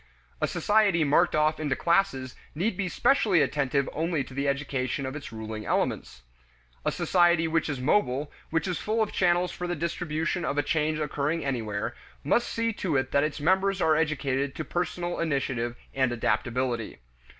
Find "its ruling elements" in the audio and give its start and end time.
5.15-6.23